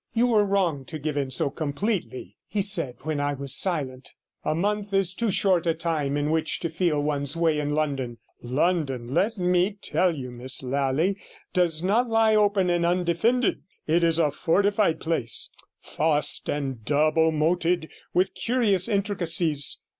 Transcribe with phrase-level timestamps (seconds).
[0.15, 4.15] 'You were wrong to give in so completely,' he said, when I was silent.
[4.43, 8.17] 'A month is too short a time in which to feel one's way in London.
[8.41, 11.21] London, let 46 me tell you, Miss Lally,
[11.53, 15.51] does not lie open and undefended; it is a fortified place,
[15.81, 19.81] fossed and double moated with curious intricacies.